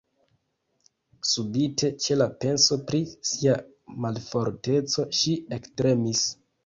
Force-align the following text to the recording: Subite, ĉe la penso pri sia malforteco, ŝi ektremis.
Subite, 1.31 1.91
ĉe 2.05 2.17
la 2.21 2.27
penso 2.45 2.77
pri 2.87 3.03
sia 3.33 3.59
malforteco, 4.07 5.07
ŝi 5.19 5.37
ektremis. 5.59 6.25